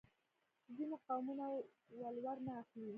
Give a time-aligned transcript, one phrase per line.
[0.75, 1.45] ځینې قومونه
[2.01, 2.89] ولور نه اخلي.